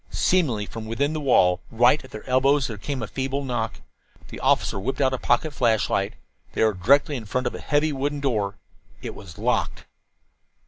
Seemingly 0.09 0.65
from 0.65 0.87
within 0.87 1.13
the 1.13 1.19
wall, 1.21 1.61
right 1.69 2.03
at 2.03 2.09
their 2.09 2.27
elbows, 2.27 2.65
there 2.65 2.79
came 2.79 3.03
a 3.03 3.07
feeble 3.07 3.43
knock. 3.43 3.81
The 4.29 4.39
officer 4.39 4.79
whipped 4.79 4.99
out 4.99 5.13
a 5.13 5.19
pocket 5.19 5.53
flashlight. 5.53 6.15
They 6.53 6.63
were 6.63 6.73
directly 6.73 7.15
in 7.17 7.25
front 7.25 7.45
of 7.45 7.53
a 7.53 7.59
heavy 7.59 7.93
wooden 7.93 8.19
door. 8.19 8.55
It 9.03 9.13
was 9.13 9.37
locked. 9.37 9.85